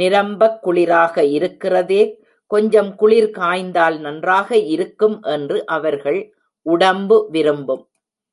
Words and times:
நிரம்பக் 0.00 0.58
குளிராக 0.64 1.22
இருக்கிறதே 1.30 2.02
கொஞ்சம் 2.50 2.94
குளிர் 2.94 3.30
காய்ந்தால் 3.30 3.98
நன்றாக 4.00 4.56
இருக்கும் 4.56 5.22
என்று 5.22 5.66
அவர்கள் 5.66 6.20
உடம்பு 6.66 7.28
விரும்பும். 7.30 7.82